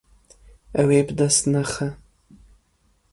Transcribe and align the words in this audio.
Ew 0.81 0.89
ê 0.99 1.01
bi 1.05 1.13
dest 1.19 1.43
nexe. 1.53 1.87